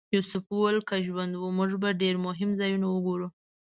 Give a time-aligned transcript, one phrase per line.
[0.15, 3.27] یوسف وویل که ژوند و موږ به ډېر مهم ځایونه وګورو.